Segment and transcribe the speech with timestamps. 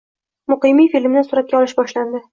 [0.53, 2.25] Muqimiy filmini suratga olish boshlandi